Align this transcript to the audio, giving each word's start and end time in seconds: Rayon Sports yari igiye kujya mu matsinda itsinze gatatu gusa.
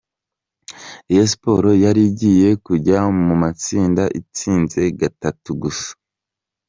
Rayon 1.07 1.27
Sports 1.31 1.79
yari 1.85 2.01
igiye 2.09 2.49
kujya 2.65 2.97
mu 3.27 3.35
matsinda 3.41 4.03
itsinze 4.19 4.81
gatatu 4.99 5.49
gusa. 5.61 5.89